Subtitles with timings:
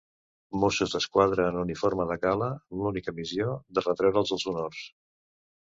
[0.61, 4.85] Mossos d'Esquadra en uniforme de gala amb l'única missió de retre'ls els honors.